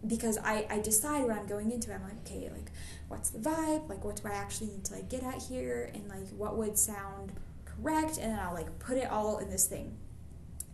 because 0.06 0.38
I, 0.38 0.66
I 0.70 0.80
decide 0.80 1.26
when 1.28 1.38
I'm 1.38 1.46
going 1.48 1.72
into 1.72 1.92
it, 1.92 1.96
I'm 1.96 2.04
like, 2.04 2.20
okay, 2.26 2.50
like 2.54 2.72
what's 3.10 3.30
the 3.32 3.40
vibe? 3.40 3.90
Like 3.90 4.04
what 4.06 4.16
do 4.16 4.28
I 4.30 4.32
actually 4.34 4.68
need 4.68 4.86
to 4.86 4.94
like 4.94 5.10
get 5.10 5.24
at 5.24 5.42
here 5.44 5.92
and 5.94 6.08
like 6.08 6.30
what 6.38 6.58
would 6.58 6.78
sound 6.78 7.34
correct 7.66 8.18
and 8.18 8.32
then 8.32 8.40
I'll 8.40 8.54
like 8.54 8.80
put 8.80 8.98
it 8.98 9.10
all 9.10 9.40
in 9.40 9.50
this 9.50 9.66
thing. 9.66 9.98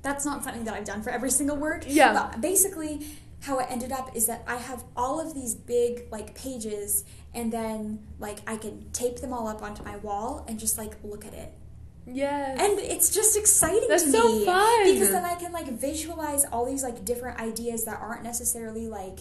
That's 0.03 0.24
not 0.25 0.44
something 0.44 0.65
that 0.65 0.75
I've 0.75 0.86
done 0.86 1.01
for 1.01 1.10
every 1.10 1.32
single 1.32 1.58
work. 1.58 1.84
Yeah. 1.88 2.13
But 2.13 2.39
basically 2.41 3.08
how 3.41 3.59
it 3.59 3.67
ended 3.69 3.91
up 3.91 4.15
is 4.15 4.25
that 4.27 4.43
I 4.47 4.55
have 4.57 4.83
all 4.95 5.19
of 5.19 5.33
these 5.35 5.53
big 5.55 6.07
like 6.11 6.35
pages 6.35 7.03
and 7.33 7.51
then 7.53 7.99
like 8.19 8.39
I 8.47 8.57
can 8.57 8.89
tape 8.91 9.17
them 9.17 9.33
all 9.33 9.47
up 9.47 9.61
onto 9.61 9.83
my 9.83 9.97
wall 9.97 10.45
and 10.47 10.59
just 10.59 10.77
like 10.77 10.93
look 11.03 11.25
at 11.25 11.33
it. 11.33 11.53
Yes. 12.07 12.59
And 12.59 12.79
it's 12.79 13.13
just 13.13 13.35
exciting 13.37 13.87
That's 13.89 14.03
to 14.03 14.11
so 14.11 14.31
me 14.39 14.45
fun. 14.45 14.83
because 14.93 15.11
then 15.11 15.25
I 15.25 15.35
can 15.35 15.51
like 15.51 15.67
visualize 15.79 16.45
all 16.45 16.65
these 16.65 16.83
like 16.83 17.03
different 17.03 17.39
ideas 17.39 17.85
that 17.85 17.99
aren't 17.99 18.23
necessarily 18.23 18.87
like 18.87 19.19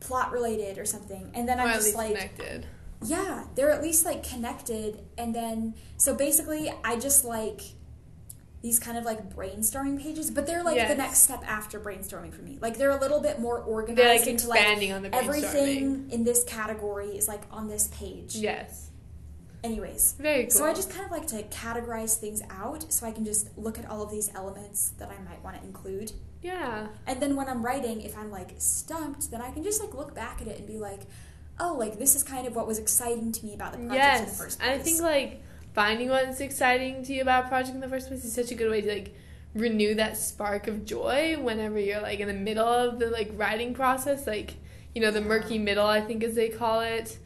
plot 0.00 0.32
related 0.32 0.78
or 0.78 0.84
something. 0.84 1.30
And 1.34 1.48
then 1.48 1.58
or 1.58 1.64
I'm 1.64 1.74
just 1.74 1.94
like 1.94 2.08
connected. 2.14 2.66
yeah, 3.04 3.44
they're 3.54 3.70
at 3.70 3.82
least 3.82 4.04
like 4.04 4.22
connected 4.22 5.02
and 5.16 5.34
then 5.34 5.74
so 5.96 6.14
basically 6.14 6.72
I 6.82 6.98
just 6.98 7.24
like 7.24 7.60
these 8.64 8.78
kind 8.80 8.96
of 8.96 9.04
like 9.04 9.28
brainstorming 9.36 10.00
pages, 10.02 10.30
but 10.30 10.46
they're 10.46 10.64
like 10.64 10.88
the 10.88 10.94
next 10.94 11.18
step 11.18 11.42
after 11.46 11.78
brainstorming 11.78 12.32
for 12.32 12.40
me. 12.40 12.56
Like 12.62 12.78
they're 12.78 12.90
a 12.90 12.98
little 12.98 13.20
bit 13.20 13.38
more 13.38 13.58
organized 13.58 13.98
They're 13.98 14.16
like 14.18 14.26
into 14.26 14.48
like 14.48 14.58
expanding 14.60 14.90
on 14.92 15.02
the 15.02 15.10
brainstorming. 15.10 15.22
everything 15.22 16.08
in 16.10 16.24
this 16.24 16.44
category 16.44 17.08
is 17.08 17.28
like 17.28 17.42
on 17.50 17.68
this 17.68 17.88
page. 17.88 18.34
Yes. 18.36 18.88
Anyways, 19.62 20.14
Very 20.18 20.44
cool. 20.44 20.50
so 20.50 20.64
I 20.64 20.72
just 20.72 20.90
kind 20.90 21.04
of 21.04 21.10
like 21.10 21.26
to 21.28 21.42
categorize 21.44 22.16
things 22.16 22.40
out 22.50 22.90
so 22.92 23.06
I 23.06 23.10
can 23.12 23.24
just 23.26 23.48
look 23.58 23.78
at 23.78 23.88
all 23.90 24.02
of 24.02 24.10
these 24.10 24.30
elements 24.34 24.90
that 24.98 25.10
I 25.10 25.22
might 25.28 25.42
want 25.44 25.56
to 25.58 25.62
include. 25.62 26.12
yeah. 26.42 26.86
And 27.06 27.20
then 27.20 27.36
when 27.36 27.48
I'm 27.48 27.62
writing, 27.64 28.00
if 28.00 28.16
I'm 28.16 28.30
like 28.30 28.54
stumped, 28.58 29.30
then 29.30 29.42
I 29.42 29.50
can 29.50 29.62
just 29.62 29.80
like 29.82 29.94
look 29.94 30.14
back 30.14 30.40
at 30.40 30.48
it 30.48 30.58
and 30.58 30.66
be 30.66 30.78
like, 30.78 31.00
oh, 31.60 31.76
like 31.78 31.98
this 31.98 32.14
is 32.14 32.22
kind 32.22 32.46
of 32.46 32.56
what 32.56 32.66
was 32.66 32.78
exciting 32.78 33.30
to 33.32 33.44
me 33.44 33.52
about 33.54 33.72
the 33.72 33.78
project 33.78 33.92
in 34.20 34.24
the 34.24 34.30
Yes. 34.30 34.38
first 34.38 34.58
And 34.62 34.68
place. 34.70 34.80
I 34.80 34.82
think 34.82 35.00
like 35.02 35.42
finding 35.74 36.08
what's 36.08 36.40
exciting 36.40 37.04
to 37.04 37.12
you 37.12 37.20
about 37.22 37.44
a 37.44 37.48
project 37.48 37.74
in 37.74 37.80
the 37.80 37.88
first 37.88 38.08
place 38.08 38.24
is 38.24 38.32
such 38.32 38.50
a 38.50 38.54
good 38.54 38.70
way 38.70 38.80
to 38.80 38.88
like 38.88 39.14
renew 39.54 39.94
that 39.94 40.16
spark 40.16 40.66
of 40.66 40.84
joy 40.84 41.36
whenever 41.38 41.78
you're 41.78 42.00
like 42.00 42.18
in 42.20 42.26
the 42.28 42.34
middle 42.34 42.66
of 42.66 42.98
the 42.98 43.06
like 43.10 43.30
writing 43.36 43.74
process, 43.74 44.26
like 44.26 44.54
you 44.94 45.02
know 45.02 45.10
the 45.10 45.20
murky 45.20 45.58
middle, 45.58 45.86
I 45.86 46.00
think 46.00 46.22
as 46.24 46.34
they 46.34 46.48
call 46.48 46.80
it, 46.80 47.18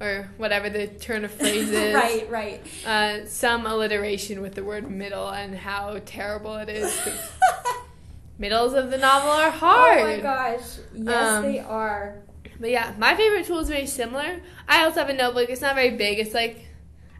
or 0.00 0.30
whatever 0.36 0.70
the 0.70 0.86
turn 0.86 1.24
of 1.24 1.30
phrase 1.32 1.70
is. 1.84 1.94
right, 1.94 2.30
right. 2.30 2.60
Uh, 2.86 3.26
some 3.26 3.66
alliteration 3.66 4.40
with 4.40 4.54
the 4.54 4.64
word 4.64 4.90
middle 4.90 5.28
and 5.28 5.54
how 5.56 6.00
terrible 6.06 6.54
it 6.56 6.68
is 6.68 6.96
middles 8.38 8.74
of 8.74 8.90
the 8.90 8.98
novel 8.98 9.30
are 9.30 9.50
hard. 9.50 9.98
Oh 10.00 10.04
my 10.04 10.20
gosh. 10.20 10.78
Yes, 10.94 11.28
Um, 11.38 11.42
they 11.44 11.58
are. 11.58 12.22
But 12.60 12.70
yeah, 12.70 12.94
my 12.98 13.14
favorite 13.14 13.46
tool 13.46 13.58
is 13.60 13.68
very 13.68 13.86
similar. 13.86 14.40
I 14.68 14.84
also 14.84 15.00
have 15.00 15.08
a 15.08 15.12
notebook. 15.14 15.48
It's 15.50 15.60
not 15.60 15.74
very 15.74 15.90
big. 15.96 16.18
It's 16.18 16.34
like, 16.34 16.65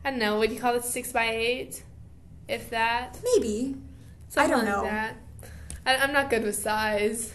I 0.06 0.10
don't 0.10 0.20
know, 0.20 0.38
Would 0.38 0.52
you 0.52 0.60
call 0.60 0.74
it? 0.76 0.84
Six 0.84 1.10
by 1.12 1.26
eight? 1.30 1.82
If 2.46 2.70
that. 2.70 3.18
Maybe. 3.34 3.74
Something 4.28 4.50
don't 4.52 4.64
like 4.64 4.74
know. 4.74 4.82
that. 4.84 5.16
I, 5.84 5.96
I'm 5.96 6.12
not 6.12 6.30
good 6.30 6.44
with 6.44 6.54
size. 6.54 7.34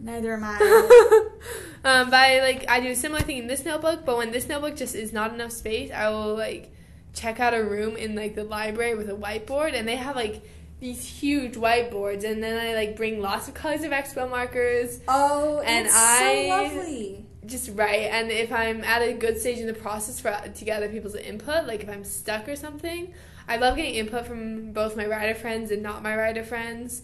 Neither 0.00 0.32
am 0.32 0.42
I. 0.42 0.56
um, 1.84 2.08
but 2.10 2.14
I 2.14 2.40
like 2.40 2.64
I 2.68 2.80
do 2.80 2.88
a 2.92 2.96
similar 2.96 3.20
thing 3.20 3.36
in 3.38 3.46
this 3.46 3.64
notebook. 3.64 4.06
But 4.06 4.16
when 4.16 4.30
this 4.30 4.48
notebook 4.48 4.76
just 4.76 4.94
is 4.94 5.12
not 5.12 5.34
enough 5.34 5.52
space, 5.52 5.90
I 5.90 6.08
will 6.08 6.34
like 6.34 6.72
check 7.12 7.40
out 7.40 7.52
a 7.52 7.62
room 7.62 7.96
in 7.96 8.14
like 8.14 8.34
the 8.34 8.44
library 8.44 8.94
with 8.94 9.10
a 9.10 9.14
whiteboard, 9.14 9.74
and 9.74 9.86
they 9.86 9.96
have 9.96 10.16
like 10.16 10.40
these 10.80 11.04
huge 11.04 11.54
whiteboards, 11.56 12.24
and 12.24 12.42
then 12.42 12.58
I 12.58 12.74
like 12.74 12.96
bring 12.96 13.20
lots 13.20 13.48
of 13.48 13.54
colors 13.54 13.82
of 13.82 13.90
expo 13.90 14.30
markers, 14.30 15.00
oh, 15.08 15.58
And 15.60 15.86
it's 15.86 15.94
I- 15.94 16.18
so 16.20 16.48
lovely. 16.48 17.26
Just 17.48 17.70
write. 17.74 18.10
And 18.10 18.30
if 18.30 18.52
I'm 18.52 18.84
at 18.84 19.02
a 19.02 19.12
good 19.12 19.38
stage 19.38 19.58
in 19.58 19.66
the 19.66 19.74
process 19.74 20.20
for 20.20 20.30
to 20.30 20.64
get 20.64 20.76
other 20.78 20.88
people's 20.88 21.14
input, 21.14 21.66
like 21.66 21.82
if 21.82 21.88
I'm 21.88 22.04
stuck 22.04 22.48
or 22.48 22.56
something, 22.56 23.12
I 23.48 23.56
love 23.56 23.76
getting 23.76 23.94
input 23.94 24.26
from 24.26 24.72
both 24.72 24.96
my 24.96 25.06
writer 25.06 25.34
friends 25.34 25.70
and 25.70 25.82
not 25.82 26.02
my 26.02 26.16
writer 26.16 26.44
friends, 26.44 27.02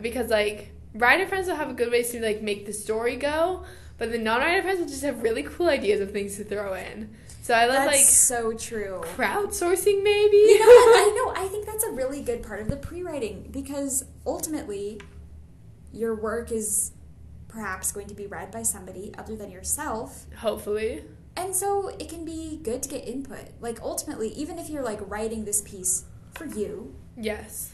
because 0.00 0.30
like 0.30 0.72
writer 0.94 1.26
friends 1.26 1.46
will 1.48 1.56
have 1.56 1.70
a 1.70 1.74
good 1.74 1.90
ways 1.90 2.10
to 2.10 2.20
like 2.20 2.42
make 2.42 2.66
the 2.66 2.72
story 2.72 3.16
go, 3.16 3.64
but 3.98 4.10
the 4.10 4.18
non-writer 4.18 4.62
friends 4.62 4.80
will 4.80 4.88
just 4.88 5.02
have 5.02 5.22
really 5.22 5.42
cool 5.42 5.68
ideas 5.68 6.00
of 6.00 6.10
things 6.12 6.36
to 6.36 6.44
throw 6.44 6.74
in. 6.74 7.14
So 7.42 7.54
I 7.54 7.66
love 7.66 7.84
That's 7.84 7.98
like 7.98 8.06
so 8.06 8.52
true. 8.54 9.02
crowdsourcing 9.14 10.02
maybe. 10.02 10.36
You 10.36 10.58
know 10.58 10.66
what? 10.66 10.98
I 10.98 11.14
know. 11.36 11.44
I 11.44 11.48
think 11.48 11.64
that's 11.64 11.84
a 11.84 11.92
really 11.92 12.20
good 12.20 12.42
part 12.42 12.60
of 12.60 12.68
the 12.68 12.76
pre-writing 12.76 13.48
because 13.52 14.04
ultimately, 14.26 15.00
your 15.92 16.16
work 16.16 16.50
is 16.50 16.90
perhaps 17.56 17.90
going 17.90 18.06
to 18.06 18.14
be 18.14 18.26
read 18.26 18.50
by 18.50 18.62
somebody 18.62 19.12
other 19.16 19.34
than 19.34 19.50
yourself, 19.50 20.26
Hopefully. 20.36 21.04
and 21.36 21.56
so 21.56 21.88
it 21.88 22.06
can 22.08 22.22
be 22.24 22.60
good 22.62 22.82
to 22.82 22.88
get 22.88 23.08
input. 23.08 23.46
Like 23.60 23.80
ultimately, 23.80 24.28
even 24.34 24.58
if 24.58 24.68
you're 24.68 24.82
like 24.84 25.00
writing 25.10 25.44
this 25.46 25.62
piece 25.62 26.04
for 26.34 26.44
you, 26.44 26.94
Yes. 27.16 27.70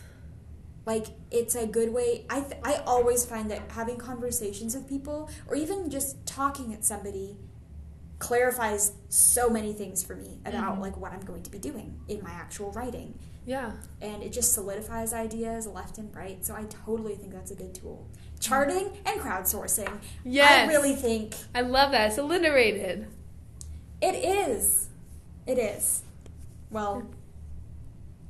like 0.87 1.07
it's 1.33 1.57
a 1.57 1.67
good 1.67 1.93
way. 1.93 2.27
I 2.31 2.41
th- 2.43 2.61
I 2.63 2.75
always 2.87 3.25
find 3.25 3.51
that 3.51 3.73
having 3.73 3.97
conversations 3.97 4.77
with 4.77 4.89
people 4.89 5.29
or 5.49 5.57
even 5.57 5.91
just 5.91 6.25
talking 6.27 6.73
at 6.73 6.85
somebody 6.85 7.37
clarifies 8.21 8.93
so 9.09 9.51
many 9.51 9.73
things 9.73 10.05
for 10.05 10.15
me 10.15 10.39
about 10.47 10.77
Mhm. 10.77 10.81
like 10.81 10.97
what 10.97 11.13
I'm 11.13 11.25
going 11.25 11.43
to 11.43 11.51
be 11.51 11.59
doing 11.59 11.99
in 12.07 12.23
my 12.23 12.31
actual 12.31 12.71
writing. 12.73 13.19
Yeah. 13.45 13.73
and 14.01 14.23
it 14.23 14.31
just 14.33 14.53
solidifies 14.53 15.13
ideas 15.13 15.67
left 15.67 15.99
and 15.99 16.15
right. 16.15 16.45
So 16.47 16.55
I 16.55 16.63
totally 16.87 17.17
think 17.17 17.33
that's 17.33 17.51
a 17.51 17.57
good 17.57 17.75
tool. 17.75 18.07
Charting 18.43 18.91
and 19.07 19.21
crowdsourcing. 19.21 19.99
Yes. 20.25 20.69
I 20.69 20.73
really 20.73 20.95
think 20.95 21.35
I 21.55 21.61
love 21.63 21.93
that. 21.93 22.09
It's 22.09 22.19
alliterated. 22.19 23.07
it 24.01 24.15
is. 24.15 24.89
It 25.47 25.59
is. 25.59 26.03
Well, 26.71 27.05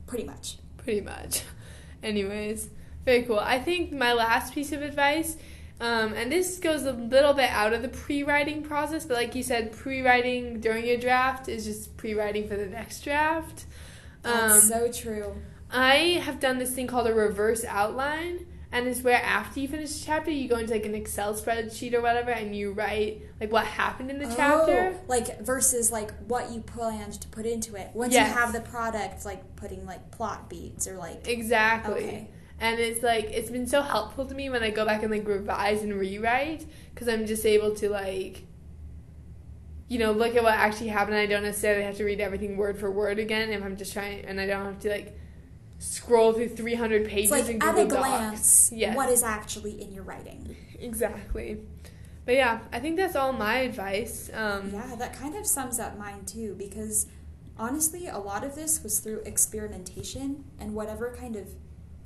pretty 0.06 0.24
much. 0.24 0.58
pretty 0.76 1.00
much. 1.00 1.42
Anyways, 2.02 2.68
very 3.04 3.22
cool. 3.22 3.38
I 3.38 3.58
think 3.58 3.92
my 3.92 4.12
last 4.12 4.54
piece 4.54 4.72
of 4.72 4.82
advice, 4.82 5.36
um, 5.80 6.12
and 6.12 6.30
this 6.30 6.58
goes 6.58 6.84
a 6.84 6.92
little 6.92 7.32
bit 7.32 7.48
out 7.50 7.72
of 7.72 7.80
the 7.82 7.88
pre-writing 7.88 8.62
process, 8.62 9.04
but 9.06 9.14
like 9.16 9.34
you 9.34 9.42
said, 9.42 9.72
pre-writing 9.72 10.60
during 10.60 10.86
your 10.86 10.96
draft 10.98 11.48
is 11.48 11.64
just 11.64 11.96
pre-writing 11.96 12.48
for 12.48 12.56
the 12.56 12.66
next 12.66 13.02
draft. 13.02 13.64
That's 14.22 14.54
Um, 14.54 14.60
so 14.60 14.92
true. 14.92 15.36
I 15.70 16.20
have 16.22 16.38
done 16.40 16.58
this 16.58 16.74
thing 16.74 16.86
called 16.86 17.06
a 17.06 17.14
reverse 17.14 17.64
outline, 17.64 18.46
and 18.72 18.88
it's 18.88 19.02
where 19.02 19.22
after 19.22 19.60
you 19.60 19.68
finish 19.68 20.00
a 20.00 20.04
chapter, 20.06 20.30
you 20.30 20.48
go 20.48 20.56
into 20.56 20.72
like 20.72 20.86
an 20.86 20.94
Excel 20.94 21.34
spreadsheet 21.34 21.92
or 21.92 22.00
whatever, 22.00 22.30
and 22.30 22.56
you 22.56 22.72
write 22.72 23.20
like 23.38 23.52
what 23.52 23.66
happened 23.66 24.10
in 24.10 24.18
the 24.18 24.26
oh, 24.26 24.34
chapter. 24.34 24.94
Oh, 24.98 25.04
like 25.08 25.42
versus 25.42 25.92
like 25.92 26.10
what 26.26 26.50
you 26.50 26.62
planned 26.62 27.20
to 27.20 27.28
put 27.28 27.44
into 27.44 27.76
it. 27.76 27.90
Once 27.92 28.14
Yes. 28.14 28.28
you 28.28 28.34
have 28.34 28.54
the 28.54 28.62
product, 28.62 29.26
like 29.26 29.56
putting 29.56 29.84
like 29.84 30.10
plot 30.10 30.48
beats 30.48 30.88
or 30.88 30.96
like 30.96 31.28
Exactly. 31.28 31.94
Okay. 31.94 32.28
And 32.60 32.80
it's 32.80 33.02
like 33.02 33.26
it's 33.26 33.50
been 33.50 33.66
so 33.66 33.82
helpful 33.82 34.24
to 34.24 34.34
me 34.34 34.48
when 34.48 34.62
I 34.62 34.70
go 34.70 34.86
back 34.86 35.02
and 35.02 35.12
like 35.12 35.28
revise 35.28 35.82
and 35.82 35.92
rewrite 35.92 36.64
because 36.94 37.08
I'm 37.08 37.26
just 37.26 37.44
able 37.44 37.74
to 37.74 37.90
like 37.90 38.44
you 39.88 39.98
know 39.98 40.12
look 40.12 40.34
at 40.34 40.42
what 40.42 40.54
actually 40.54 40.88
happened. 40.88 41.16
I 41.16 41.26
don't 41.26 41.42
necessarily 41.42 41.84
have 41.84 41.98
to 41.98 42.04
read 42.04 42.22
everything 42.22 42.56
word 42.56 42.78
for 42.78 42.90
word 42.90 43.18
again 43.18 43.50
if 43.50 43.62
I'm 43.62 43.76
just 43.76 43.92
trying 43.92 44.24
and 44.24 44.40
I 44.40 44.46
don't 44.46 44.64
have 44.64 44.80
to 44.80 44.90
like 44.90 45.18
scroll 45.82 46.32
through 46.32 46.48
300 46.50 47.08
pages 47.08 47.30
like 47.30 47.48
in 47.48 47.60
at 47.62 47.76
a 47.76 47.84
Docs. 47.84 47.94
glance 47.94 48.72
Yes. 48.72 48.96
what 48.96 49.08
is 49.10 49.22
actually 49.22 49.80
in 49.82 49.92
your 49.92 50.04
writing. 50.04 50.54
Exactly. 50.78 51.58
But 52.24 52.34
yeah, 52.36 52.60
I 52.72 52.78
think 52.78 52.96
that's 52.96 53.16
all 53.16 53.32
my 53.32 53.58
advice. 53.58 54.30
Um, 54.32 54.70
Yeah, 54.72 54.94
that 54.96 55.12
kind 55.12 55.34
of 55.36 55.44
sums 55.46 55.80
up 55.80 55.98
mine 55.98 56.24
too, 56.24 56.54
because 56.56 57.06
honestly, 57.58 58.06
a 58.06 58.18
lot 58.18 58.44
of 58.44 58.54
this 58.54 58.82
was 58.82 59.00
through 59.00 59.22
experimentation 59.24 60.44
and 60.60 60.74
whatever 60.74 61.14
kind 61.18 61.34
of 61.36 61.48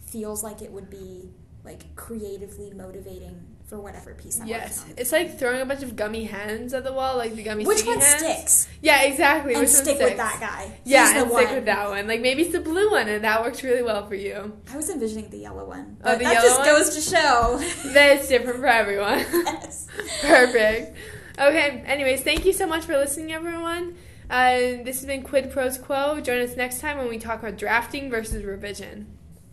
feels 0.07 0.43
like 0.43 0.63
it 0.63 0.73
would 0.73 0.89
be 0.89 1.31
like 1.65 1.95
creatively 1.97 2.73
motivating 2.73 3.45
for 3.67 3.81
whatever 3.81 4.15
piece 4.15 4.41
I'm 4.41 4.47
Yes, 4.47 4.81
working 4.81 4.95
it's 4.99 5.11
like 5.13 5.39
throwing 5.39 5.61
a 5.61 5.67
bunch 5.67 5.83
of 5.83 5.97
gummy 5.97 6.25
hands 6.25 6.73
at 6.73 6.85
the 6.85 6.93
wall, 6.93 7.17
like 7.17 7.35
the 7.35 7.43
gummy. 7.43 7.67
Which 7.67 7.85
one 7.85 7.99
hands. 8.01 8.25
sticks? 8.25 8.69
Yeah, 8.81 9.03
exactly. 9.03 9.55
And 9.55 9.63
Which 9.63 9.71
stick 9.71 9.99
with 9.99 10.17
that 10.17 10.39
guy. 10.41 10.79
Yeah, 10.85 11.05
He's 11.07 11.15
the 11.15 11.23
and 11.23 11.33
stick 11.33 11.51
with 11.51 11.65
that 11.67 11.89
one. 11.89 12.07
Like 12.07 12.21
maybe 12.21 12.43
it's 12.43 12.53
the 12.53 12.61
blue 12.61 12.91
one, 12.93 13.09
and 13.09 13.25
that 13.25 13.43
works 13.43 13.63
really 13.65 13.83
well 13.83 14.07
for 14.07 14.15
you. 14.15 14.57
I 14.73 14.77
was 14.77 14.89
envisioning 14.89 15.31
the 15.31 15.39
yellow 15.39 15.65
one. 15.67 15.97
Oh, 16.05 16.13
the 16.17 16.25
that 16.25 16.33
yellow 16.33 16.47
just 16.49 16.59
one? 16.61 16.69
goes 16.69 16.95
to 16.95 17.01
show. 17.01 17.59
that 17.93 18.17
it's 18.19 18.29
different 18.29 18.61
for 18.61 18.67
everyone. 18.67 19.19
yes. 19.33 19.89
Perfect. 20.23 20.97
Okay. 21.39 21.83
Anyways, 21.87 22.23
thank 22.23 22.45
you 22.45 22.53
so 22.53 22.67
much 22.67 22.85
for 22.85 22.97
listening, 22.97 23.33
everyone. 23.33 23.97
Uh, 24.31 24.83
this 24.85 24.97
has 24.99 25.07
been 25.07 25.23
Quid 25.23 25.51
Pros 25.53 25.79
Quo. 25.79 26.21
Join 26.21 26.41
us 26.41 26.57
next 26.57 26.81
time 26.81 26.99
when 26.99 27.09
we 27.09 27.19
talk 27.19 27.41
about 27.41 27.59
drafting 27.59 28.11
versus 28.11 28.45
revision. 28.45 29.07